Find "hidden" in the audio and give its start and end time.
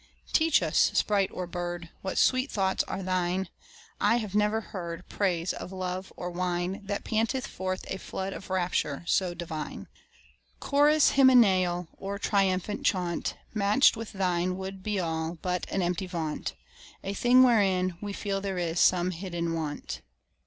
19.11-19.53